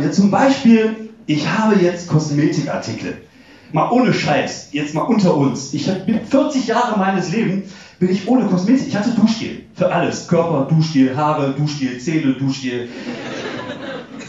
[0.00, 0.12] Mir.
[0.12, 3.22] Zum Beispiel, ich habe jetzt Kosmetikartikel.
[3.72, 5.72] Mal ohne Scheiß, jetzt mal unter uns.
[5.74, 8.88] Ich bin 40 Jahre meines Lebens bin ich ohne Kosmetik.
[8.88, 10.26] Ich hatte Duschgel für alles.
[10.26, 12.88] Körper, Duschgel, Haare, Duschgel, Zähne, Duschgel.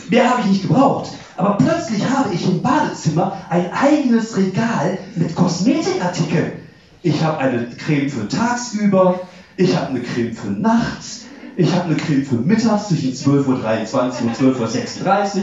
[0.10, 1.12] Mehr habe ich nicht gebraucht.
[1.38, 6.52] Aber plötzlich habe ich im Badezimmer ein eigenes Regal mit Kosmetikartikeln.
[7.02, 9.22] Ich habe eine Creme für tagsüber,
[9.56, 11.21] ich habe eine Creme für nachts,
[11.62, 15.38] ich habe eine Creme für mittags zwischen 12.23 Uhr und 12.36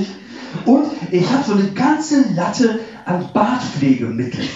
[0.67, 4.49] Uhr und ich habe so eine ganze Latte an Bartpflegemitteln.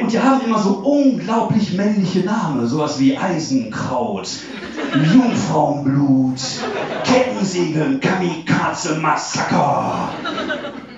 [0.00, 4.28] Und die haben immer so unglaublich männliche Namen, sowas wie Eisenkraut,
[5.14, 6.40] Jungfrauenblut,
[7.04, 10.10] Kettensägen, Kamikaze, Massaker.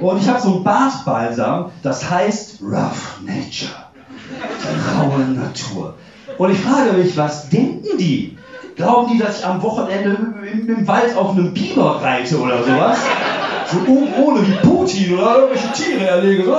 [0.00, 3.70] Und ich habe so ein Bartbalsam, das heißt Rough Nature,
[4.98, 5.94] raue Natur.
[6.36, 8.36] Und ich frage mich, was denken die?
[8.76, 10.16] Glauben die, dass ich am Wochenende
[10.52, 12.98] im, Wald auf einem Biber reite oder sowas?
[13.66, 13.78] So
[14.22, 16.44] ohne wie Putin oder irgendwelche Tiere erlege.
[16.44, 16.56] So.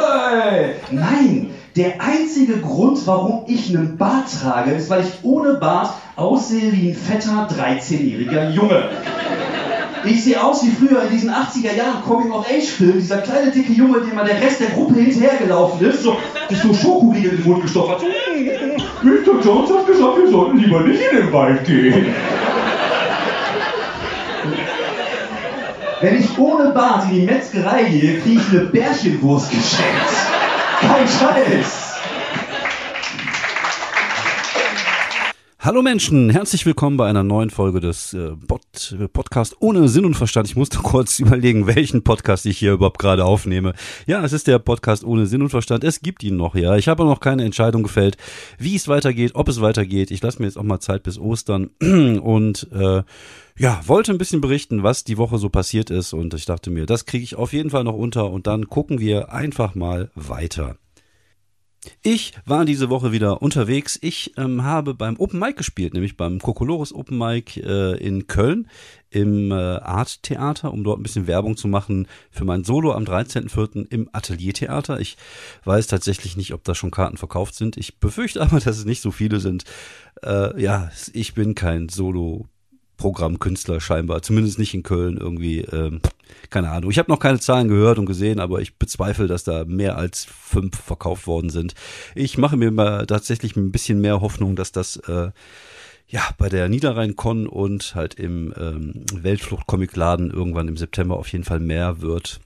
[0.92, 6.72] Nein, der einzige Grund, warum ich einen Bart trage, ist, weil ich ohne Bart aussehe
[6.74, 8.90] wie ein fetter 13-jähriger Junge.
[10.04, 14.16] Ich sehe aus wie früher in diesen 80er Jahren Coming-of-Age-Filmen, dieser kleine dicke Junge, dem
[14.16, 16.18] mal der Rest der Gruppe hinterhergelaufen ist, so,
[16.50, 18.02] sich so Schokoriegel in den Mund gestopft hat.
[19.04, 19.44] Mr.
[19.44, 22.14] Jones hat gesagt, wir sollten lieber nicht in den Wald gehen.
[26.02, 30.12] Wenn ich ohne Bart in die Metzgerei gehe, kriege ich eine Bärchenwurst geschenkt.
[30.82, 31.81] Kein Scheiß!
[35.64, 40.16] Hallo Menschen, herzlich willkommen bei einer neuen Folge des äh, Pod Podcast ohne Sinn und
[40.16, 40.48] Verstand.
[40.48, 43.74] Ich musste kurz überlegen, welchen Podcast ich hier überhaupt gerade aufnehme.
[44.08, 45.84] Ja, es ist der Podcast ohne Sinn und Verstand.
[45.84, 46.78] Es gibt ihn noch, ja.
[46.78, 48.18] Ich habe noch keine Entscheidung gefällt,
[48.58, 50.10] wie es weitergeht, ob es weitergeht.
[50.10, 53.04] Ich lasse mir jetzt auch mal Zeit bis Ostern und äh,
[53.56, 56.88] ja, wollte ein bisschen berichten, was die Woche so passiert ist und ich dachte mir,
[56.88, 60.78] das kriege ich auf jeden Fall noch unter und dann gucken wir einfach mal weiter.
[62.04, 63.98] Ich war diese Woche wieder unterwegs.
[64.02, 68.68] Ich ähm, habe beim Open Mic gespielt, nämlich beim Kokolores Open Mic äh, in Köln
[69.10, 73.04] im äh, Art Theater, um dort ein bisschen Werbung zu machen für mein Solo am
[73.04, 73.88] 13.04.
[73.90, 75.00] im Atelier Theater.
[75.00, 75.18] Ich
[75.66, 77.78] weiß tatsächlich nicht, ob da schon Karten verkauft sind.
[77.78, 79.66] Ich befürchte aber, dass es nicht so viele sind.
[80.24, 82.48] Äh, ja, ich bin kein Solo
[83.02, 86.02] Programmkünstler scheinbar, zumindest nicht in Köln irgendwie, ähm,
[86.52, 86.92] keine Ahnung.
[86.92, 90.26] Ich habe noch keine Zahlen gehört und gesehen, aber ich bezweifle, dass da mehr als
[90.26, 91.74] fünf verkauft worden sind.
[92.14, 95.32] Ich mache mir mal tatsächlich ein bisschen mehr Hoffnung, dass das äh,
[96.10, 101.60] ja bei der Niederrhein-Con und halt im ähm, Weltflucht-Comic-Laden irgendwann im September auf jeden Fall
[101.60, 102.40] mehr wird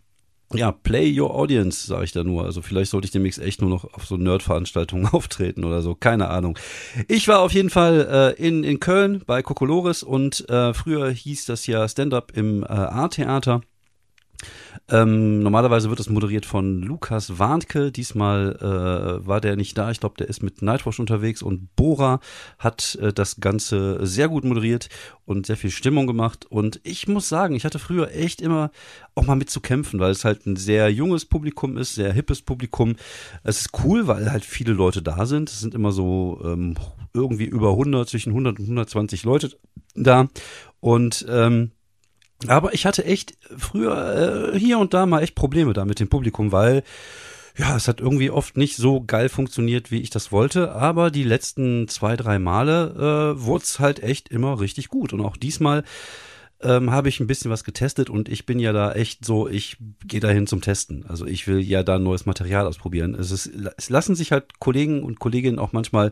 [0.53, 2.45] ja, play your audience, sage ich da nur.
[2.45, 6.29] Also vielleicht sollte ich demnächst echt nur noch auf so Nerd-Veranstaltungen auftreten oder so, keine
[6.29, 6.57] Ahnung.
[7.07, 11.45] Ich war auf jeden Fall äh, in, in Köln bei Kokolores und äh, früher hieß
[11.45, 13.61] das ja Stand-up im äh, A-Theater.
[14.87, 17.91] Ähm, normalerweise wird es moderiert von Lukas Warnke.
[17.91, 19.89] Diesmal äh, war der nicht da.
[19.89, 22.19] Ich glaube, der ist mit Nightwatch unterwegs und Bora
[22.59, 24.89] hat äh, das Ganze sehr gut moderiert
[25.25, 26.45] und sehr viel Stimmung gemacht.
[26.45, 28.71] Und ich muss sagen, ich hatte früher echt immer
[29.15, 32.43] auch mal mit zu kämpfen, weil es halt ein sehr junges Publikum ist, sehr hippes
[32.43, 32.95] Publikum.
[33.43, 35.49] Es ist cool, weil halt viele Leute da sind.
[35.49, 36.75] Es sind immer so ähm,
[37.13, 39.57] irgendwie über 100, zwischen 100 und 120 Leute
[39.95, 40.27] da.
[40.79, 41.71] Und ähm,
[42.49, 46.07] aber ich hatte echt früher äh, hier und da mal echt Probleme da mit dem
[46.07, 46.83] Publikum, weil
[47.57, 51.23] ja, es hat irgendwie oft nicht so geil funktioniert, wie ich das wollte, aber die
[51.23, 55.13] letzten zwei, drei Male äh, wurde es halt echt immer richtig gut.
[55.13, 55.83] Und auch diesmal
[56.61, 59.77] ähm, habe ich ein bisschen was getestet und ich bin ja da echt so, ich
[60.05, 61.05] gehe dahin zum Testen.
[61.07, 63.15] Also ich will ja da neues Material ausprobieren.
[63.15, 66.11] Es, ist, es lassen sich halt Kollegen und Kolleginnen auch manchmal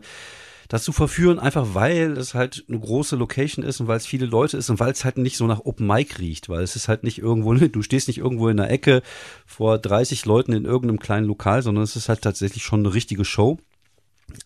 [0.68, 4.56] dazu verführen, einfach weil es halt eine große Location ist und weil es viele Leute
[4.56, 7.04] ist und weil es halt nicht so nach Open Mic riecht, weil es ist halt
[7.04, 9.02] nicht irgendwo, du stehst nicht irgendwo in der Ecke
[9.46, 13.24] vor 30 Leuten in irgendeinem kleinen Lokal, sondern es ist halt tatsächlich schon eine richtige
[13.24, 13.58] Show.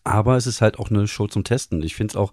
[0.05, 1.83] Aber es ist halt auch eine Show zum Testen.
[1.83, 2.33] Ich finde es auch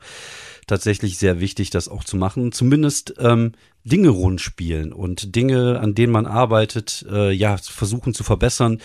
[0.68, 2.52] tatsächlich sehr wichtig, das auch zu machen.
[2.52, 8.24] Zumindest ähm, Dinge rund spielen und Dinge, an denen man arbeitet, äh, ja, versuchen zu
[8.24, 8.82] verbessern.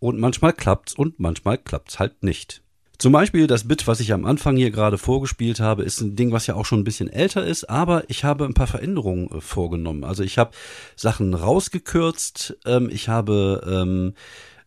[0.00, 2.62] Und manchmal klappt's und manchmal klappt's halt nicht.
[3.00, 6.32] Zum Beispiel das Bit, was ich am Anfang hier gerade vorgespielt habe, ist ein Ding,
[6.32, 9.40] was ja auch schon ein bisschen älter ist, aber ich habe ein paar Veränderungen äh,
[9.40, 10.04] vorgenommen.
[10.04, 10.50] Also ich habe
[10.96, 14.12] Sachen rausgekürzt, ähm, ich habe ähm,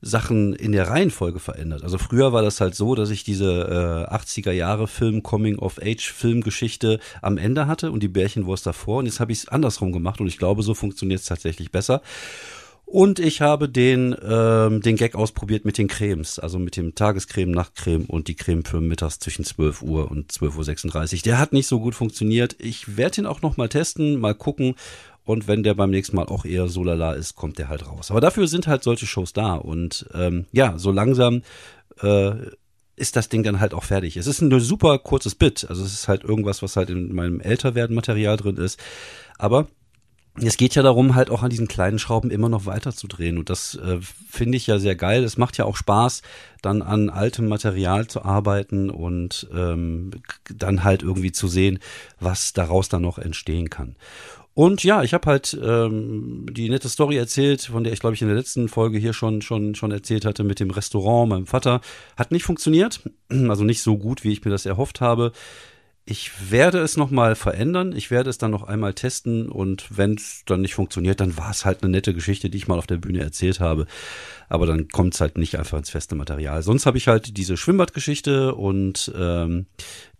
[0.01, 1.83] Sachen in der Reihenfolge verändert.
[1.83, 5.79] Also früher war das halt so, dass ich diese äh, 80er Jahre Film, Coming of
[5.79, 8.97] Age Filmgeschichte am Ende hatte und die Bärchenwurst davor.
[8.97, 12.01] Und jetzt habe ich es andersrum gemacht und ich glaube, so funktioniert es tatsächlich besser.
[12.93, 17.49] Und ich habe den, ähm, den Gag ausprobiert mit den Cremes, also mit dem Tagescreme,
[17.49, 21.21] Nachtcreme und die Creme für mittags zwischen 12 Uhr und 12.36 Uhr.
[21.25, 22.55] Der hat nicht so gut funktioniert.
[22.59, 24.75] Ich werde ihn auch noch mal testen, mal gucken.
[25.23, 28.11] Und wenn der beim nächsten Mal auch eher so lala ist, kommt der halt raus.
[28.11, 29.55] Aber dafür sind halt solche Shows da.
[29.55, 31.41] Und ähm, ja, so langsam
[31.99, 32.33] äh,
[32.95, 34.17] ist das Ding dann halt auch fertig.
[34.17, 35.65] Es ist ein super kurzes Bit.
[35.67, 38.79] Also es ist halt irgendwas, was halt in meinem älterwerden Material drin ist.
[39.39, 39.67] Aber
[40.35, 43.37] es geht ja darum, halt auch an diesen kleinen Schrauben immer noch weiter zu drehen.
[43.37, 45.23] Und das äh, finde ich ja sehr geil.
[45.23, 46.23] Es macht ja auch Spaß,
[46.61, 50.11] dann an altem Material zu arbeiten und ähm,
[50.49, 51.79] dann halt irgendwie zu sehen,
[52.19, 53.95] was daraus dann noch entstehen kann.
[54.55, 58.21] Und ja, ich habe halt ähm, die nette Story erzählt, von der ich glaube ich
[58.21, 61.81] in der letzten Folge hier schon schon schon erzählt hatte mit dem Restaurant meinem Vater.
[62.17, 65.31] Hat nicht funktioniert, also nicht so gut, wie ich mir das erhofft habe.
[66.05, 67.93] Ich werde es nochmal verändern.
[67.95, 71.49] Ich werde es dann noch einmal testen und wenn es dann nicht funktioniert, dann war
[71.49, 73.87] es halt eine nette Geschichte, die ich mal auf der Bühne erzählt habe.
[74.49, 76.61] Aber dann kommt es halt nicht einfach ins feste Material.
[76.61, 79.67] Sonst habe ich halt diese Schwimmbadgeschichte und ähm,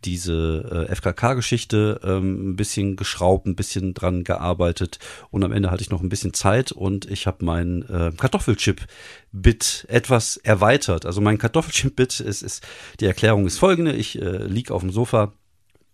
[0.06, 5.00] diese äh, FKK-Geschichte ähm, ein bisschen geschraubt, ein bisschen dran gearbeitet
[5.32, 9.88] und am Ende hatte ich noch ein bisschen Zeit und ich habe mein äh, Kartoffelchip-Bit
[9.90, 11.06] etwas erweitert.
[11.06, 12.66] Also mein Kartoffelchip-Bit ist, ist,
[13.02, 13.92] die Erklärung ist folgende.
[13.92, 15.34] Ich äh, lieg auf dem Sofa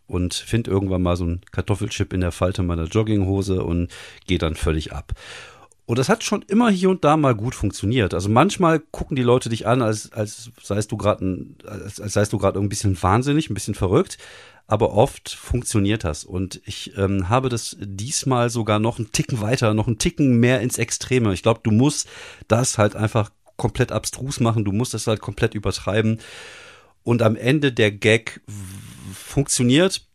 [0.09, 3.89] und finde irgendwann mal so einen Kartoffelchip in der Falte meiner Jogginghose und
[4.27, 5.13] gehe dann völlig ab.
[5.85, 8.13] Und das hat schon immer hier und da mal gut funktioniert.
[8.13, 12.31] Also manchmal gucken die Leute dich an, als, als seist du gerade als, als seist
[12.31, 14.19] du gerade ein bisschen wahnsinnig, ein bisschen verrückt.
[14.67, 16.25] Aber oft funktioniert das.
[16.25, 20.61] Und ich ähm, habe das diesmal sogar noch einen Ticken weiter, noch einen Ticken mehr
[20.61, 21.33] ins Extreme.
[21.33, 22.07] Ich glaube, du musst
[22.47, 24.65] das halt einfach komplett abstrus machen.
[24.65, 26.19] Du musst das halt komplett übertreiben.
[27.01, 28.41] Und am Ende der Gag
[29.13, 30.07] funktioniert.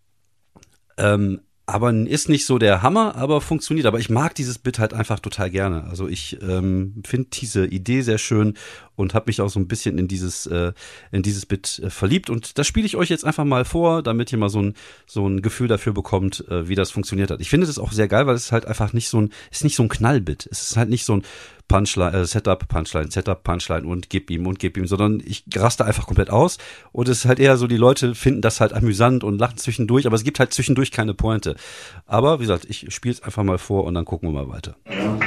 [0.97, 3.87] Ähm, aber ist nicht so der Hammer, aber funktioniert.
[3.87, 5.85] Aber ich mag dieses Bit halt einfach total gerne.
[5.85, 8.55] Also ich ähm, finde diese Idee sehr schön
[8.97, 10.73] und habe mich auch so ein bisschen in dieses äh,
[11.13, 12.31] in dieses Bit äh, verliebt.
[12.31, 14.75] Und das spiele ich euch jetzt einfach mal vor, damit ihr mal so ein
[15.07, 17.41] so ein Gefühl dafür bekommt, äh, wie das funktioniert hat.
[17.41, 19.77] Ich finde das auch sehr geil, weil es halt einfach nicht so ein ist nicht
[19.77, 20.49] so ein Knallbit.
[20.51, 21.23] Es ist halt nicht so ein
[21.69, 25.85] Punchline, äh, Setup, Punchline, Setup, Punchline und gib ihm und gib ihm, sondern ich raste
[25.85, 26.59] einfach komplett aus.
[26.93, 30.07] Und es ist halt eher so, die Leute finden das halt amüsant und lachen zwischendurch,
[30.07, 31.57] aber es gibt halt zwischendurch keine Pointe.
[32.07, 34.77] Aber wie gesagt, ich spiele es einfach mal vor und dann gucken wir mal weiter.
[34.89, 35.19] Ja.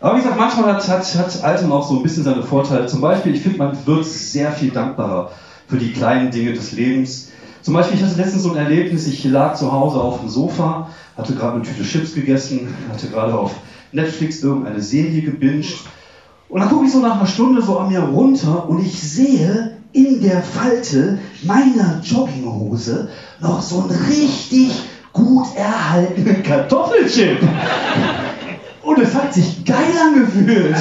[0.00, 2.86] Aber wie gesagt, manchmal hat, hat, hat Alten auch so ein bisschen seine Vorteile.
[2.86, 5.30] Zum Beispiel, ich finde, man wird sehr viel dankbarer
[5.66, 7.28] für die kleinen Dinge des Lebens.
[7.62, 10.88] Zum Beispiel, ich hatte letztens so ein Erlebnis, ich lag zu Hause auf dem Sofa,
[11.16, 13.52] hatte gerade eine Tüte Chips gegessen, hatte gerade auf
[13.92, 15.78] Netflix irgendeine Serie gebinged.
[16.48, 19.76] Und dann gucke ich so nach einer Stunde so an mir runter und ich sehe
[19.92, 23.08] in der Falte meiner Jogginghose
[23.40, 24.70] noch so einen richtig
[25.12, 27.38] gut erhaltenen Kartoffelchip.
[28.88, 30.74] Und es hat sich geil angefühlt.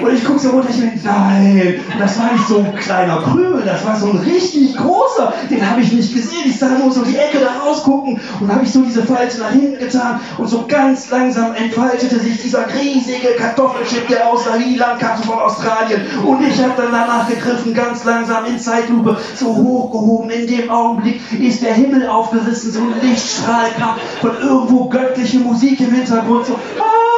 [0.00, 3.62] Und ich gucke so runter, ich denke, nein, das war nicht so ein kleiner Krümel,
[3.62, 5.34] das war so ein richtig großer.
[5.50, 6.44] Den habe ich nicht gesehen.
[6.46, 9.50] Ich sah nur so die Ecke da rausgucken und habe ich so diese Falte nach
[9.50, 15.16] hinten getan und so ganz langsam entfaltete sich dieser riesige Kartoffelchip, der aus Sri Lanka
[15.16, 16.00] von Australien.
[16.24, 20.30] Und ich habe dann danach gegriffen, ganz langsam in Zeitlupe, so hochgehoben.
[20.30, 25.80] In dem Augenblick ist der Himmel aufgerissen, so ein Lichtstrahl kam von irgendwo göttliche Musik
[25.80, 26.46] im Hintergrund.
[26.46, 27.11] So, ah!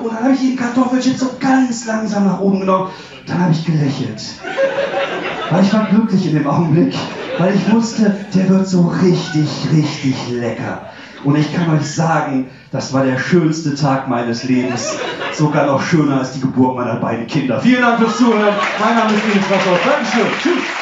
[0.00, 2.90] Und dann habe ich den Kartoffelchip so ganz langsam nach oben genommen.
[3.26, 4.22] Dann habe ich gelächelt.
[5.50, 6.94] Weil ich war glücklich in dem Augenblick.
[7.38, 10.86] Weil ich wusste, der wird so richtig, richtig lecker.
[11.24, 14.96] Und ich kann euch sagen, das war der schönste Tag meines Lebens.
[15.32, 17.60] Sogar noch schöner als die Geburt meiner beiden Kinder.
[17.60, 18.54] Vielen Dank fürs Zuhören.
[18.80, 19.78] Mein Name ist Nils Wasser.
[19.84, 20.26] Dankeschön.
[20.42, 20.77] Tschüss.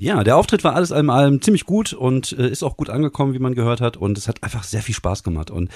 [0.00, 3.34] Ja, der Auftritt war alles allem allem ziemlich gut und äh, ist auch gut angekommen,
[3.34, 3.98] wie man gehört hat.
[3.98, 5.50] Und es hat einfach sehr viel Spaß gemacht.
[5.50, 5.70] Und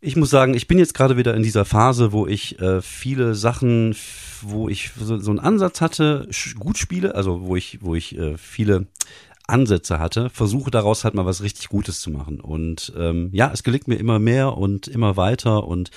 [0.00, 3.34] ich muss sagen, ich bin jetzt gerade wieder in dieser Phase, wo ich äh, viele
[3.34, 3.94] Sachen,
[4.40, 6.26] wo ich so, so einen Ansatz hatte,
[6.58, 8.86] gut spiele, also wo ich, wo ich äh, viele
[9.46, 12.40] Ansätze hatte, versuche daraus halt mal was richtig Gutes zu machen.
[12.40, 15.90] Und ähm, ja, es gelingt mir immer mehr und immer weiter und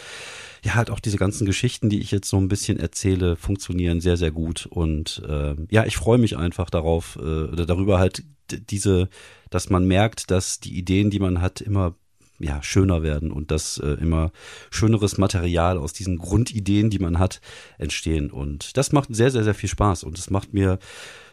[0.67, 4.17] ja, halt auch diese ganzen Geschichten, die ich jetzt so ein bisschen erzähle, funktionieren sehr,
[4.17, 4.65] sehr gut.
[4.65, 9.07] Und äh, ja, ich freue mich einfach darauf, äh, darüber halt diese,
[9.49, 11.95] dass man merkt, dass die Ideen, die man hat, immer
[12.39, 14.31] ja, schöner werden und dass äh, immer
[14.69, 17.39] schöneres Material aus diesen Grundideen, die man hat,
[17.77, 18.29] entstehen.
[18.29, 20.03] Und das macht sehr, sehr, sehr viel Spaß.
[20.03, 20.79] Und es macht mir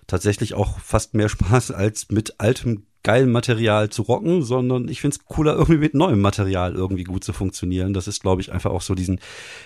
[0.06, 5.16] tatsächlich auch fast mehr Spaß, als mit altem geilem Material zu rocken, sondern ich finde
[5.16, 7.94] es cooler, irgendwie mit neuem Material irgendwie gut zu funktionieren.
[7.94, 9.20] Das ist, glaube ich, einfach auch so diesen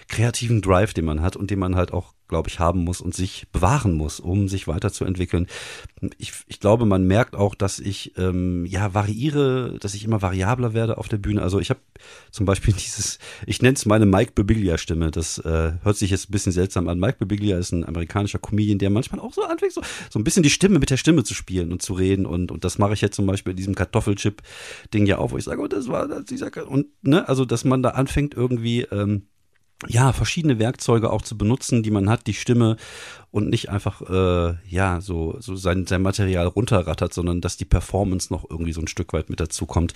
[0.08, 3.14] kreativen Drive, den man hat und den man halt auch glaube ich, haben muss und
[3.14, 5.46] sich bewahren muss, um sich weiterzuentwickeln.
[6.18, 10.74] Ich, ich glaube, man merkt auch, dass ich ähm, ja variiere, dass ich immer variabler
[10.74, 11.42] werde auf der Bühne.
[11.42, 11.80] Also ich habe
[12.30, 15.10] zum Beispiel dieses, ich nenne es meine Mike Bibiglia-Stimme.
[15.10, 17.00] Das äh, hört sich jetzt ein bisschen seltsam an.
[17.00, 20.42] Mike Bibiglia ist ein amerikanischer Comedian, der manchmal auch so anfängt, so, so ein bisschen
[20.42, 22.26] die Stimme mit der Stimme zu spielen und zu reden.
[22.26, 25.44] Und, und das mache ich jetzt zum Beispiel in diesem Kartoffelchip-Ding ja auch, wo ich
[25.44, 29.26] sage, oh, das war das, dieser, und ne, also dass man da anfängt irgendwie ähm,
[29.86, 32.76] ja, verschiedene Werkzeuge auch zu benutzen, die man hat, die Stimme
[33.30, 38.32] und nicht einfach, äh, ja, so, so sein, sein Material runterrattert, sondern dass die Performance
[38.32, 39.94] noch irgendwie so ein Stück weit mit dazu kommt.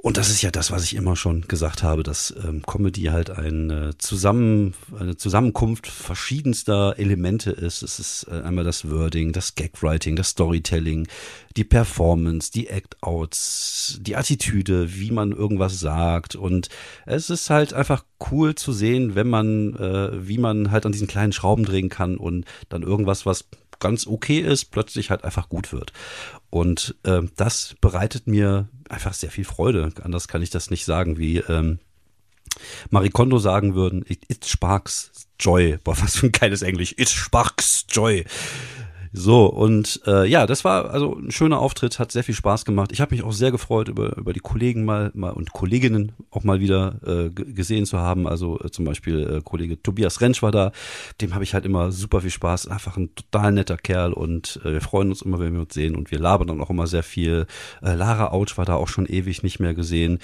[0.00, 3.30] Und das ist ja das, was ich immer schon gesagt habe, dass ähm, Comedy halt
[3.30, 7.82] ein, Zusammen, eine Zusammenkunft verschiedenster Elemente ist.
[7.82, 11.08] Es ist äh, einmal das Wording, das Gagwriting, das Storytelling,
[11.56, 16.36] die Performance, die Act-Outs, die Attitüde, wie man irgendwas sagt.
[16.36, 16.68] Und
[17.04, 21.08] es ist halt einfach cool zu sehen, wenn man, äh, wie man halt an diesen
[21.08, 23.46] kleinen Schrauben drehen kann und dann irgendwas, was
[23.78, 25.92] ganz okay ist, plötzlich halt einfach gut wird.
[26.50, 29.92] Und äh, das bereitet mir einfach sehr viel Freude.
[30.02, 31.78] Anders kann ich das nicht sagen, wie ähm,
[32.90, 35.78] Marie Kondo sagen würden, it sparks joy.
[35.82, 36.94] Boah, was für ein geiles Englisch.
[36.96, 38.24] It sparks joy.
[39.20, 42.92] So, und äh, ja, das war also ein schöner Auftritt, hat sehr viel Spaß gemacht.
[42.92, 46.44] Ich habe mich auch sehr gefreut, über, über die Kollegen mal, mal und Kolleginnen auch
[46.44, 48.28] mal wieder äh, gesehen zu haben.
[48.28, 50.70] Also äh, zum Beispiel äh, Kollege Tobias Rentsch war da,
[51.20, 52.68] dem habe ich halt immer super viel Spaß.
[52.68, 55.96] Einfach ein total netter Kerl und äh, wir freuen uns immer, wenn wir uns sehen
[55.96, 57.48] und wir labern dann auch immer sehr viel.
[57.82, 60.20] Äh, Lara Autsch war da auch schon ewig nicht mehr gesehen.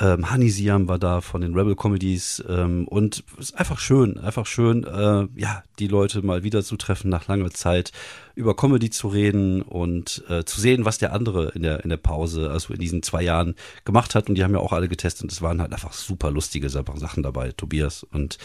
[0.00, 4.16] Ähm, Hani Siam war da von den Rebel Comedies ähm, und es ist einfach schön,
[4.18, 7.90] einfach schön, äh, ja, die Leute mal wieder zu treffen nach langer Zeit,
[8.36, 11.96] über Comedy zu reden und äh, zu sehen, was der andere in der in der
[11.96, 14.28] Pause, also in diesen zwei Jahren gemacht hat.
[14.28, 17.24] Und die haben ja auch alle getestet und es waren halt einfach super lustige Sachen
[17.24, 17.50] dabei.
[17.50, 18.38] Tobias und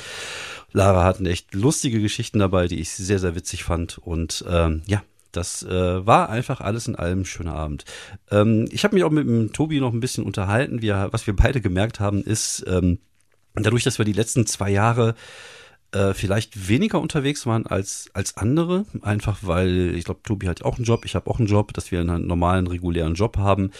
[0.72, 5.04] Lara hatten echt lustige Geschichten dabei, die ich sehr sehr witzig fand und ähm, ja,
[5.36, 7.86] das äh, war einfach alles in allem ein schöner Abend.
[8.32, 10.82] Ähm, ich habe mich auch mit dem Tobi noch ein bisschen unterhalten.
[10.82, 13.00] Wir, was wir beide gemerkt haben, ist, ähm,
[13.56, 15.16] dadurch, dass wir die letzten zwei Jahre
[15.92, 20.78] äh, vielleicht weniger unterwegs waren als, als andere, einfach weil, ich glaube, Tobi hat auch
[20.78, 23.72] einen Job, ich habe auch einen Job, dass wir einen normalen, regulären Job haben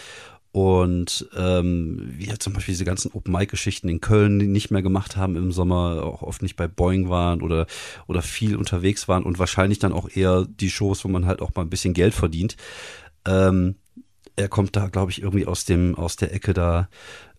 [0.54, 5.50] und ähm, wir zum Beispiel diese ganzen Open-Mic-Geschichten in Köln nicht mehr gemacht haben im
[5.50, 7.66] Sommer, auch oft nicht bei Boeing waren oder,
[8.06, 11.50] oder viel unterwegs waren und wahrscheinlich dann auch eher die Shows, wo man halt auch
[11.56, 12.56] mal ein bisschen Geld verdient.
[13.26, 13.74] Ähm,
[14.36, 16.88] er kommt da, glaube ich, irgendwie aus dem, aus der Ecke da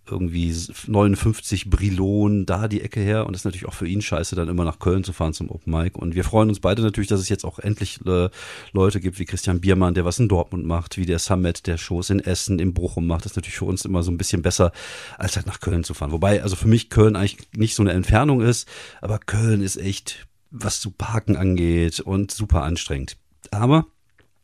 [0.09, 0.53] irgendwie
[0.87, 4.49] 59 Brilon da die Ecke her und das ist natürlich auch für ihn scheiße, dann
[4.49, 5.97] immer nach Köln zu fahren zum Open Mic.
[5.97, 8.29] Und wir freuen uns beide natürlich, dass es jetzt auch endlich äh,
[8.73, 12.09] Leute gibt wie Christian Biermann, der was in Dortmund macht, wie der Summit, der Shows
[12.09, 13.25] in Essen, im Bochum macht.
[13.25, 14.71] Das ist natürlich für uns immer so ein bisschen besser,
[15.17, 16.11] als halt nach Köln zu fahren.
[16.11, 18.67] Wobei, also für mich Köln eigentlich nicht so eine Entfernung ist,
[19.01, 23.17] aber Köln ist echt, was zu parken angeht und super anstrengend.
[23.51, 23.85] Aber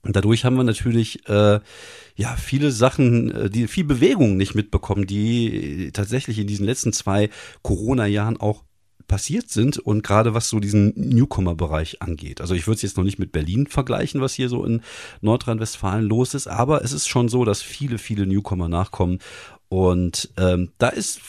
[0.03, 1.59] und dadurch haben wir natürlich äh,
[2.15, 7.29] ja viele Sachen, äh, die viel Bewegung nicht mitbekommen, die tatsächlich in diesen letzten zwei
[7.61, 8.63] Corona-Jahren auch
[9.07, 12.39] passiert sind und gerade was so diesen Newcomer-Bereich angeht.
[12.39, 14.81] Also ich würde es jetzt noch nicht mit Berlin vergleichen, was hier so in
[15.19, 19.19] Nordrhein-Westfalen los ist, aber es ist schon so, dass viele, viele Newcomer nachkommen
[19.67, 21.19] und ähm, da ist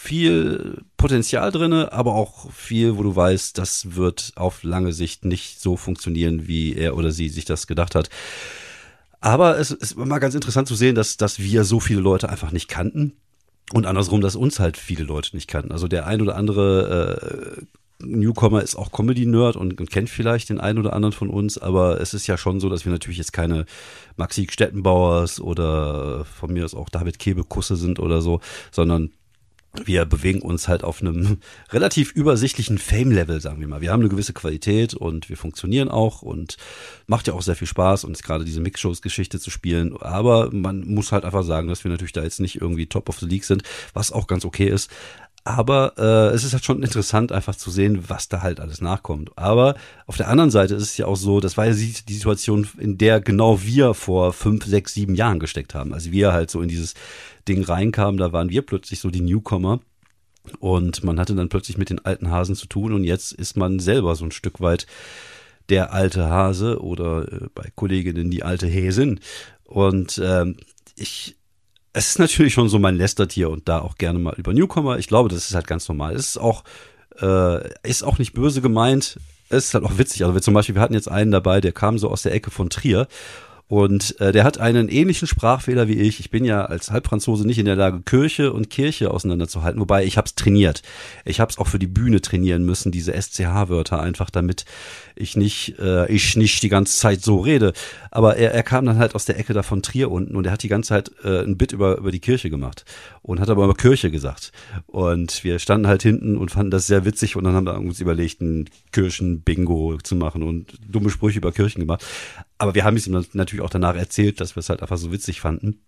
[0.00, 5.60] viel Potenzial drinne, aber auch viel, wo du weißt, das wird auf lange Sicht nicht
[5.60, 8.08] so funktionieren, wie er oder sie sich das gedacht hat.
[9.20, 12.52] Aber es ist mal ganz interessant zu sehen, dass, dass wir so viele Leute einfach
[12.52, 13.14] nicht kannten.
[13.72, 15.72] Und andersrum, dass uns halt viele Leute nicht kannten.
[15.72, 17.58] Also der ein oder andere
[18.00, 21.58] äh, Newcomer ist auch Comedy-Nerd und, und, kennt vielleicht den einen oder anderen von uns,
[21.58, 23.66] aber es ist ja schon so, dass wir natürlich jetzt keine
[24.16, 28.40] Maxi Stettenbauers oder von mir aus auch David Kebekusse sind oder so,
[28.70, 29.10] sondern
[29.84, 31.38] wir bewegen uns halt auf einem
[31.70, 33.80] relativ übersichtlichen Fame-Level, sagen wir mal.
[33.80, 36.56] Wir haben eine gewisse Qualität und wir funktionieren auch und
[37.06, 39.96] macht ja auch sehr viel Spaß, uns gerade diese Mix-Shows-Geschichte zu spielen.
[39.98, 43.18] Aber man muss halt einfach sagen, dass wir natürlich da jetzt nicht irgendwie Top of
[43.18, 44.90] the League sind, was auch ganz okay ist.
[45.44, 49.30] Aber äh, es ist halt schon interessant, einfach zu sehen, was da halt alles nachkommt.
[49.36, 49.76] Aber
[50.06, 52.98] auf der anderen Seite ist es ja auch so, das war ja die Situation, in
[52.98, 55.94] der genau wir vor fünf, sechs, sieben Jahren gesteckt haben.
[55.94, 56.94] Also wir halt so in dieses
[57.48, 59.80] Ding reinkamen, da waren wir plötzlich so die Newcomer.
[60.60, 63.78] Und man hatte dann plötzlich mit den alten Hasen zu tun und jetzt ist man
[63.78, 64.86] selber so ein Stück weit
[65.68, 69.20] der alte Hase oder äh, bei Kolleginnen die alte Häsin.
[69.64, 70.56] Und ähm,
[70.96, 71.36] ich,
[71.92, 74.98] es ist natürlich schon so mein Lästertier und da auch gerne mal über Newcomer.
[74.98, 76.14] Ich glaube, das ist halt ganz normal.
[76.14, 76.64] Es ist auch,
[77.20, 79.18] äh, ist auch nicht böse gemeint.
[79.48, 80.22] Es ist halt auch witzig.
[80.22, 82.50] Also wir zum Beispiel, wir hatten jetzt einen dabei, der kam so aus der Ecke
[82.50, 83.08] von Trier
[83.68, 86.20] Und äh, der hat einen ähnlichen Sprachfehler wie ich.
[86.20, 89.78] Ich bin ja als Halbfranzose nicht in der Lage, Kirche und Kirche auseinanderzuhalten.
[89.78, 90.82] Wobei ich habe es trainiert.
[91.26, 94.64] Ich habe es auch für die Bühne trainieren müssen, diese SCH-Wörter einfach, damit
[95.16, 97.74] ich nicht, äh, ich nicht die ganze Zeit so rede.
[98.10, 100.52] Aber er, er kam dann halt aus der Ecke da von Trier unten und er
[100.52, 102.86] hat die ganze Zeit äh, ein Bit über, über die Kirche gemacht
[103.20, 104.50] und hat aber immer Kirche gesagt.
[104.86, 108.00] Und wir standen halt hinten und fanden das sehr witzig und dann haben wir uns
[108.00, 112.02] überlegt, ein Kirchen-Bingo zu machen und dumme Sprüche über Kirchen gemacht.
[112.58, 115.12] Aber wir haben es ihm natürlich auch danach erzählt, dass wir es halt einfach so
[115.12, 115.80] witzig fanden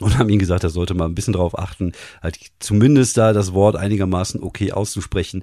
[0.00, 3.52] und haben ihm gesagt, er sollte mal ein bisschen darauf achten, halt zumindest da das
[3.52, 5.42] Wort einigermaßen okay auszusprechen,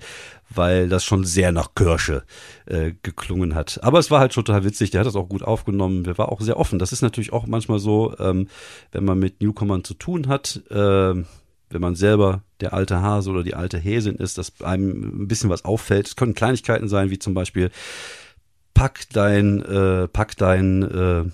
[0.50, 2.24] weil das schon sehr nach Kirsche
[2.65, 3.79] äh, geklungen hat.
[3.83, 6.31] Aber es war halt schon total witzig, der hat das auch gut aufgenommen, der war
[6.31, 6.79] auch sehr offen.
[6.79, 8.48] Das ist natürlich auch manchmal so, ähm,
[8.91, 11.24] wenn man mit Newcomern zu tun hat, äh,
[11.71, 15.51] wenn man selber der alte Hase oder die alte Häsin ist, dass einem ein bisschen
[15.51, 16.07] was auffällt.
[16.07, 17.69] Es können Kleinigkeiten sein, wie zum Beispiel,
[18.79, 21.25] pack dein, äh, pack dein, äh,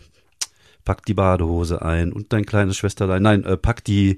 [0.84, 4.18] pack die Badehose ein und dein kleines Schwesterlein, nein, äh, pack die,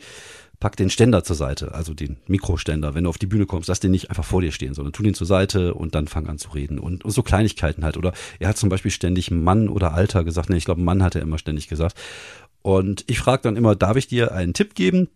[0.62, 3.81] pack den Ständer zur Seite, also den Mikroständer, wenn du auf die Bühne kommst, lass
[3.81, 6.38] den nicht einfach vor dir stehen, sondern tu den zur Seite und dann fang an
[6.38, 7.98] zu reden und, und so Kleinigkeiten halt.
[7.98, 11.15] Oder er hat zum Beispiel ständig Mann oder Alter gesagt, nee, ich glaube Mann hat
[11.15, 11.98] er immer ständig gesagt.
[12.62, 15.10] Und ich frage dann immer, darf ich dir einen Tipp geben?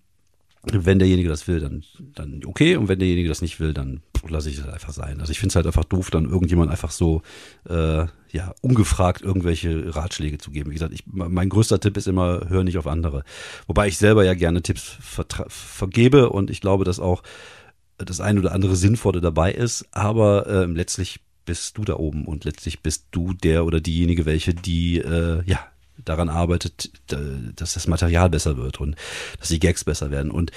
[0.63, 2.75] Wenn derjenige das will, dann, dann okay.
[2.75, 5.19] Und wenn derjenige das nicht will, dann lasse ich es einfach sein.
[5.19, 7.23] Also ich finde es halt einfach doof, dann irgendjemand einfach so
[7.67, 10.69] äh, ja ungefragt irgendwelche Ratschläge zu geben.
[10.69, 13.23] Wie gesagt, ich, mein größter Tipp ist immer, hör nicht auf andere.
[13.65, 14.97] Wobei ich selber ja gerne Tipps
[15.47, 17.23] vergebe und ich glaube, dass auch
[17.97, 19.87] das ein oder andere Sinnvolle dabei ist.
[19.91, 24.53] Aber äh, letztlich bist du da oben und letztlich bist du der oder diejenige, welche
[24.53, 25.59] die äh, ja
[26.05, 28.95] daran arbeitet, dass das Material besser wird und
[29.39, 30.31] dass die Gags besser werden.
[30.31, 30.53] Und äh,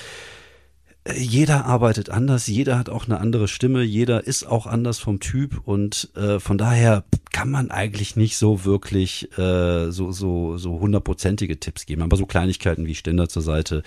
[1.13, 5.61] jeder arbeitet anders, jeder hat auch eine andere Stimme, jeder ist auch anders vom Typ
[5.67, 11.61] und äh, von daher kann man eigentlich nicht so wirklich äh, so so so hundertprozentige
[11.61, 13.83] Tipps geben, aber so Kleinigkeiten wie Ständer zur Seite,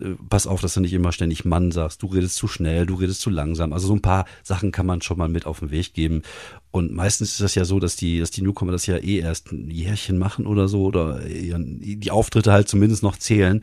[0.00, 2.94] äh, pass auf, dass du nicht immer ständig Mann sagst, du redest zu schnell, du
[2.94, 5.72] redest zu langsam, also so ein paar Sachen kann man schon mal mit auf den
[5.72, 6.22] Weg geben.
[6.70, 9.52] Und meistens ist das ja so, dass die dass die Newcomer das ja eh erst
[9.52, 13.62] ein Jährchen machen oder so oder die Auftritte halt zumindest noch zählen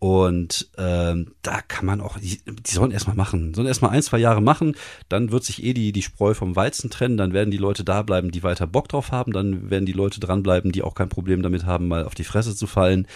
[0.00, 4.16] und ähm, da kann man auch, die, die sollen erstmal machen, sollen erstmal ein, zwei
[4.16, 4.74] Jahre machen,
[5.10, 8.00] dann wird sich eh die, die Spreu vom Weizen trennen, dann werden die Leute da
[8.00, 11.42] bleiben, die weiter Bock drauf haben, dann werden die Leute dranbleiben, die auch kein Problem
[11.42, 13.06] damit haben, mal auf die Fresse zu fallen.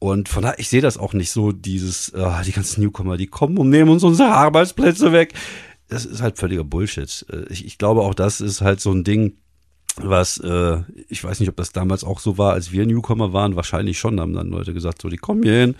[0.00, 3.28] Und von daher, ich sehe das auch nicht so, dieses, äh, die ganzen Newcomer, die
[3.28, 5.34] kommen und nehmen uns unsere Arbeitsplätze weg.
[5.86, 7.24] Das ist halt völliger Bullshit.
[7.30, 9.36] Äh, ich, ich glaube, auch das ist halt so ein Ding,
[9.96, 13.56] was, äh, ich weiß nicht, ob das damals auch so war, als wir Newcomer waren,
[13.56, 15.74] wahrscheinlich schon, haben dann Leute gesagt, so, die kommen hier hin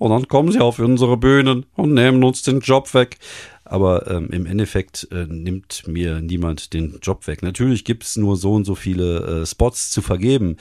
[0.00, 3.18] und dann kommen sie auf unsere Bühnen und nehmen uns den Job weg.
[3.64, 7.42] Aber ähm, im Endeffekt äh, nimmt mir niemand den Job weg.
[7.42, 10.56] Natürlich gibt's nur so und so viele äh, Spots zu vergeben.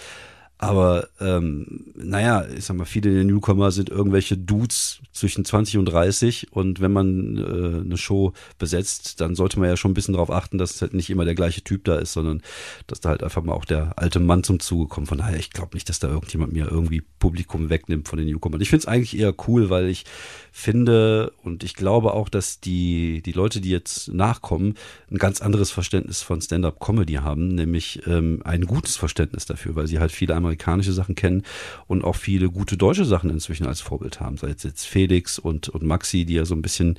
[0.61, 5.85] Aber ähm, naja, ich sag mal, viele der Newcomer sind irgendwelche Dudes zwischen 20 und
[5.85, 10.15] 30 und wenn man äh, eine Show besetzt, dann sollte man ja schon ein bisschen
[10.15, 12.41] darauf achten, dass halt nicht immer der gleiche Typ da ist, sondern
[12.87, 15.07] dass da halt einfach mal auch der alte Mann zum Zuge kommt.
[15.07, 18.59] Von daher, ich glaube nicht, dass da irgendjemand mir irgendwie Publikum wegnimmt von den Newcomern.
[18.59, 20.03] Ich finde es eigentlich eher cool, weil ich
[20.51, 24.73] finde und ich glaube auch, dass die, die Leute, die jetzt nachkommen,
[25.09, 29.99] ein ganz anderes Verständnis von Stand-up-Comedy haben, nämlich ähm, ein gutes Verständnis dafür, weil sie
[29.99, 31.43] halt viele amerikanische Sachen kennen
[31.87, 34.37] und auch viele gute deutsche Sachen inzwischen als Vorbild haben.
[34.37, 36.97] Sei es jetzt Felix und, und Maxi, die ja so ein bisschen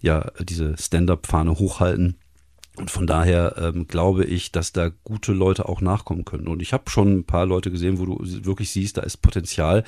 [0.00, 2.16] ja diese Stand-up-Fahne hochhalten.
[2.76, 6.46] Und von daher ähm, glaube ich, dass da gute Leute auch nachkommen können.
[6.46, 9.82] Und ich habe schon ein paar Leute gesehen, wo du wirklich siehst, da ist Potenzial.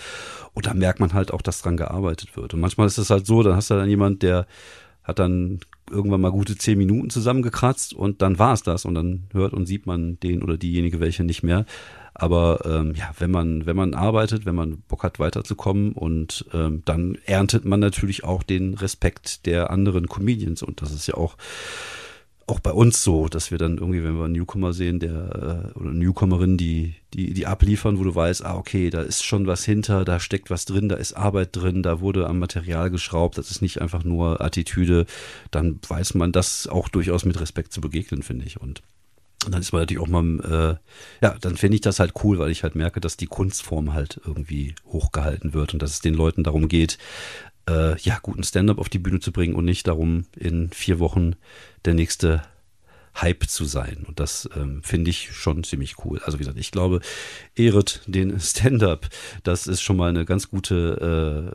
[0.54, 2.54] Und da merkt man halt auch, dass dran gearbeitet wird.
[2.54, 4.46] Und manchmal ist es halt so, dann hast du dann jemand, der
[5.04, 8.86] hat dann irgendwann mal gute zehn Minuten zusammengekratzt und dann war es das.
[8.86, 11.66] Und dann hört und sieht man den oder diejenige welche nicht mehr.
[12.20, 16.82] Aber ähm, ja, wenn man, wenn man arbeitet, wenn man Bock hat, weiterzukommen und ähm,
[16.84, 20.64] dann erntet man natürlich auch den Respekt der anderen Comedians.
[20.64, 21.36] Und das ist ja auch
[22.48, 25.78] auch bei uns so, dass wir dann irgendwie, wenn wir einen Newcomer sehen, der äh,
[25.78, 29.64] oder Newcomerin, die, die, die abliefern, wo du weißt, ah, okay, da ist schon was
[29.64, 33.50] hinter, da steckt was drin, da ist Arbeit drin, da wurde am Material geschraubt, das
[33.50, 35.04] ist nicht einfach nur Attitüde,
[35.50, 38.60] dann weiß man das auch durchaus mit Respekt zu begegnen, finde ich.
[38.60, 38.82] Und
[39.44, 42.50] dann ist man natürlich auch mal, äh, ja, dann finde ich das halt cool, weil
[42.50, 46.42] ich halt merke, dass die Kunstform halt irgendwie hochgehalten wird und dass es den Leuten
[46.42, 46.98] darum geht,
[47.68, 51.36] äh, ja, guten Stand-up auf die Bühne zu bringen und nicht darum, in vier Wochen
[51.84, 52.42] der nächste
[53.20, 54.04] Hype zu sein.
[54.06, 56.20] Und das ähm, finde ich schon ziemlich cool.
[56.24, 57.00] Also wie gesagt, ich glaube,
[57.56, 59.08] ehret den Stand-up.
[59.42, 61.52] Das ist schon mal eine ganz gute,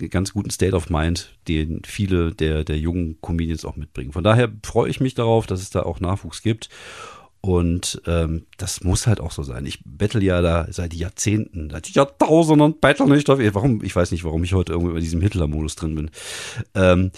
[0.00, 4.12] äh, ganz guten State of Mind, den viele der, der jungen Comedians auch mitbringen.
[4.12, 6.68] Von daher freue ich mich darauf, dass es da auch Nachwuchs gibt.
[7.44, 9.66] Und ähm, das muss halt auch so sein.
[9.66, 13.38] Ich bettel ja da seit Jahrzehnten, seit Jahrtausenden bettel nicht auf.
[13.38, 13.84] Warum?
[13.84, 16.10] Ich weiß nicht, warum ich heute irgendwie in diesem Hitler-Modus drin bin.
[16.74, 17.10] Ähm,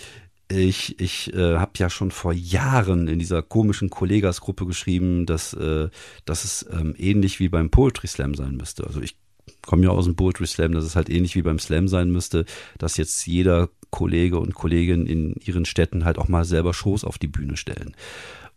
[0.49, 5.91] ich ich äh, habe ja schon vor Jahren in dieser komischen Kollegas-Gruppe geschrieben, dass, äh,
[6.25, 8.85] dass es ähm, ähnlich wie beim Poetry Slam sein müsste.
[8.85, 9.15] Also ich
[9.63, 12.47] komme ja aus dem Poetry Slam, dass es halt ähnlich wie beim Slam sein müsste,
[12.79, 17.17] dass jetzt jeder Kollege und Kollegin in ihren Städten halt auch mal selber Shows auf
[17.17, 17.95] die Bühne stellen.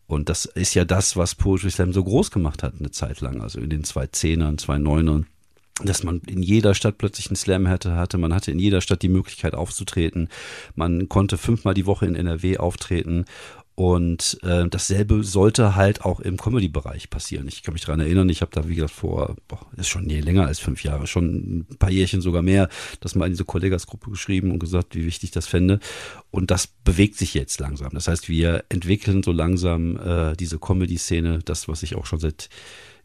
[0.09, 3.41] Und das ist ja das, was Poetry Slam so groß gemacht hat eine Zeit lang,
[3.41, 5.27] also in den zwei Zehnern, zwei Neunern
[5.83, 8.17] dass man in jeder Stadt plötzlich einen Slam hatte, hatte.
[8.17, 10.29] Man hatte in jeder Stadt die Möglichkeit aufzutreten.
[10.75, 13.25] Man konnte fünfmal die Woche in NRW auftreten.
[13.79, 17.47] Und äh, dasselbe sollte halt auch im Comedy-Bereich passieren.
[17.47, 20.19] Ich kann mich daran erinnern, ich habe da, wie gesagt, vor, boah, ist schon nee,
[20.19, 22.67] länger als fünf Jahre, schon ein paar Jährchen sogar mehr,
[22.99, 25.79] das mal in diese Kollegasgruppe geschrieben und gesagt, wie wichtig das fände.
[26.29, 27.93] Und das bewegt sich jetzt langsam.
[27.93, 32.49] Das heißt, wir entwickeln so langsam äh, diese Comedy-Szene, das, was ich auch schon seit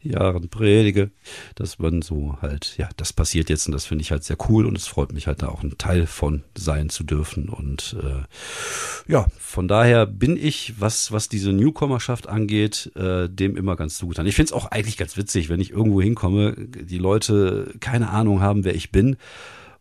[0.05, 1.11] Jahren predige,
[1.55, 4.65] dass man so halt, ja, das passiert jetzt und das finde ich halt sehr cool
[4.65, 9.11] und es freut mich halt da auch ein Teil von sein zu dürfen und äh,
[9.11, 14.27] ja, von daher bin ich, was, was diese Newcomerschaft angeht, äh, dem immer ganz zugetan.
[14.27, 18.41] Ich finde es auch eigentlich ganz witzig, wenn ich irgendwo hinkomme, die Leute keine Ahnung
[18.41, 19.17] haben, wer ich bin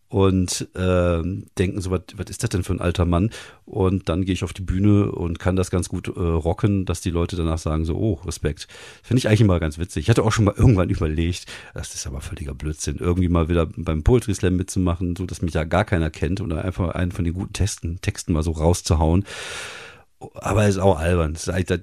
[0.08, 1.22] und äh,
[1.58, 3.30] denken so, was ist das denn für ein alter Mann?
[3.64, 7.00] Und dann gehe ich auf die Bühne und kann das ganz gut äh, rocken, dass
[7.00, 8.68] die Leute danach sagen so, oh, Respekt.
[9.02, 10.04] Finde ich eigentlich immer ganz witzig.
[10.04, 13.66] Ich hatte auch schon mal irgendwann überlegt, das ist aber völliger Blödsinn, irgendwie mal wieder
[13.76, 17.24] beim Poetry Slam mitzumachen, so dass mich da gar keiner kennt oder einfach einen von
[17.24, 19.24] den guten Testen, Texten mal so rauszuhauen
[20.34, 21.34] aber ist auch albern.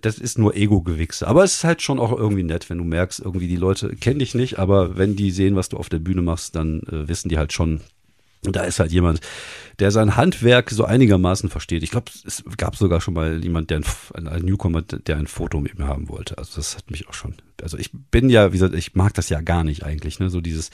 [0.02, 1.28] Das ist nur Ego-Gewichse.
[1.28, 4.20] Aber es ist halt schon auch irgendwie nett, wenn du merkst, irgendwie die Leute kennen
[4.20, 7.30] dich nicht, aber wenn die sehen, was du auf der Bühne machst, dann äh, wissen
[7.30, 7.82] die halt schon,
[8.46, 9.22] und da ist halt jemand,
[9.80, 11.84] der sein Handwerk so einigermaßen versteht.
[11.84, 13.82] Ich glaube, es gab sogar schon mal jemand, der
[14.14, 16.38] ein, ein, Newcomer, der ein Foto mit mir haben wollte.
[16.38, 17.36] Also das hat mich auch schon.
[17.62, 20.32] Also ich bin ja, wie gesagt, ich mag das ja gar nicht eigentlich, ne?
[20.32, 20.72] So dieses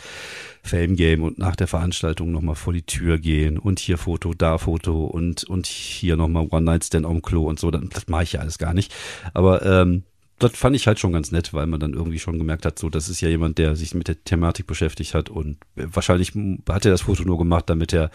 [0.63, 5.05] Fame-Game und nach der Veranstaltung nochmal vor die Tür gehen und hier Foto, da Foto
[5.05, 7.69] und, und hier nochmal One-Night-Stand am Klo und so.
[7.69, 8.93] Das mache ich ja alles gar nicht.
[9.33, 10.03] Aber ähm,
[10.39, 12.89] das fand ich halt schon ganz nett, weil man dann irgendwie schon gemerkt hat, so,
[12.89, 16.33] das ist ja jemand, der sich mit der Thematik beschäftigt hat und wahrscheinlich
[16.69, 18.11] hat er das Foto nur gemacht, damit er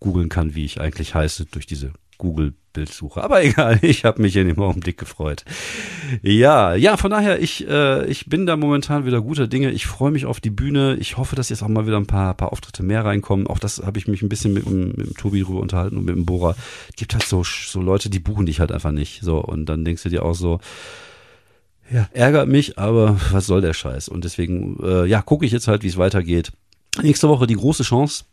[0.00, 3.22] googeln kann, wie ich eigentlich heiße, durch diese Google-Bildsuche.
[3.22, 5.44] Aber egal, ich habe mich in dem Augenblick gefreut.
[6.22, 9.70] Ja, ja, von daher, ich, äh, ich bin da momentan wieder guter Dinge.
[9.70, 10.96] Ich freue mich auf die Bühne.
[11.00, 13.46] Ich hoffe, dass jetzt auch mal wieder ein paar, paar Auftritte mehr reinkommen.
[13.46, 16.14] Auch das habe ich mich ein bisschen mit, mit, dem Tobi drüber unterhalten und mit
[16.14, 16.54] dem Bohrer.
[16.88, 19.22] Es gibt halt so, so Leute, die buchen dich halt einfach nicht.
[19.22, 20.60] So, und dann denkst du dir auch so,
[21.90, 24.08] ja, ärgert mich, aber was soll der Scheiß?
[24.08, 26.52] Und deswegen, äh, ja, gucke ich jetzt halt, wie es weitergeht.
[27.02, 28.24] Nächste Woche die große Chance.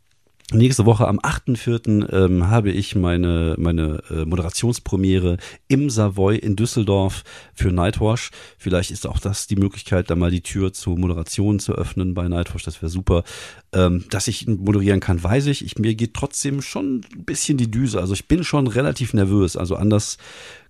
[0.53, 2.09] Nächste Woche am 8.4.
[2.09, 5.35] Ähm, habe ich meine, meine äh, Moderationspremiere
[5.67, 8.31] im Savoy in Düsseldorf für Nightwash.
[8.57, 12.29] Vielleicht ist auch das die Möglichkeit, da mal die Tür zur Moderation zu öffnen bei
[12.29, 12.63] Nightwash.
[12.63, 13.25] Das wäre super.
[13.73, 15.65] Ähm, dass ich moderieren kann, weiß ich.
[15.65, 15.79] ich.
[15.79, 17.99] Mir geht trotzdem schon ein bisschen die Düse.
[17.99, 19.57] Also ich bin schon relativ nervös.
[19.57, 20.17] Also anders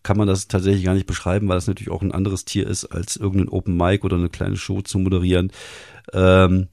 [0.01, 2.85] kann man das tatsächlich gar nicht beschreiben, weil das natürlich auch ein anderes Tier ist,
[2.85, 5.51] als irgendein Open Mic oder eine kleine Show zu moderieren.
[6.13, 6.67] Ähm,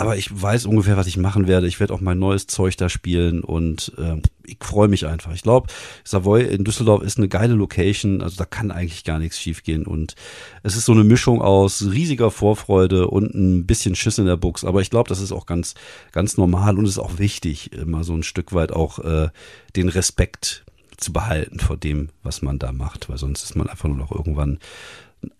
[0.00, 1.66] aber ich weiß ungefähr, was ich machen werde.
[1.66, 5.34] Ich werde auch mein neues Zeug da spielen und äh, ich freue mich einfach.
[5.34, 5.68] Ich glaube,
[6.04, 8.22] Savoy in Düsseldorf ist eine geile Location.
[8.22, 9.84] Also da kann eigentlich gar nichts schiefgehen.
[9.84, 10.14] Und
[10.62, 14.64] es ist so eine Mischung aus riesiger Vorfreude und ein bisschen Schiss in der Buchs.
[14.64, 15.74] Aber ich glaube, das ist auch ganz,
[16.12, 19.28] ganz normal und ist auch wichtig, immer so ein Stück weit auch äh,
[19.76, 20.64] den Respekt
[20.96, 23.10] zu behalten vor dem, was man da macht.
[23.10, 24.60] Weil sonst ist man einfach nur noch irgendwann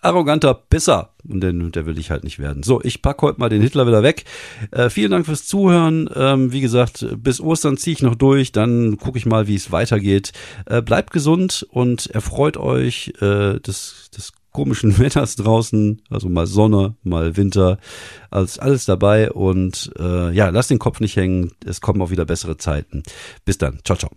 [0.01, 1.11] arroganter Pisser.
[1.29, 2.63] Und den, der will ich halt nicht werden.
[2.63, 4.25] So, ich pack heute mal den Hitler wieder weg.
[4.71, 6.09] Äh, vielen Dank fürs Zuhören.
[6.15, 8.53] Ähm, wie gesagt, bis Ostern ziehe ich noch durch.
[8.53, 10.33] Dann gucke ich mal, wie es weitergeht.
[10.67, 16.03] Äh, bleibt gesund und erfreut euch äh, des, des komischen Wetters draußen.
[16.09, 17.79] Also mal Sonne, mal Winter.
[18.31, 19.31] Alles, alles dabei.
[19.31, 21.53] Und äh, ja, lasst den Kopf nicht hängen.
[21.65, 23.03] Es kommen auch wieder bessere Zeiten.
[23.45, 23.81] Bis dann.
[23.85, 24.11] Ciao, ciao.